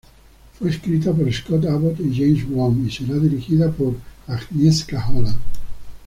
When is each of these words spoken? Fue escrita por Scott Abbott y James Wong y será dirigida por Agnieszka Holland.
Fue 0.57 0.71
escrita 0.71 1.13
por 1.13 1.31
Scott 1.31 1.63
Abbott 1.67 1.99
y 1.99 2.09
James 2.19 2.49
Wong 2.49 2.87
y 2.87 2.89
será 2.91 3.19
dirigida 3.19 3.71
por 3.71 3.95
Agnieszka 4.25 4.99
Holland. 5.07 5.37